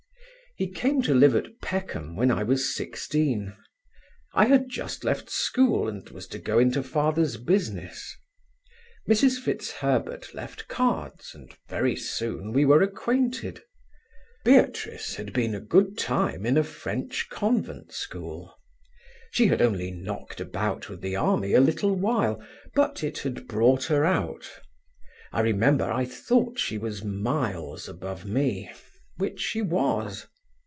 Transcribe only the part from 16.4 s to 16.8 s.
in a